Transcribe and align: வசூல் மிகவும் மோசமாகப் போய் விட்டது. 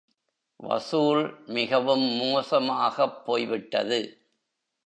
வசூல் 0.59 1.43
மிகவும் 1.45 2.05
மோசமாகப் 2.21 3.25
போய் 3.25 3.45
விட்டது. 3.45 3.99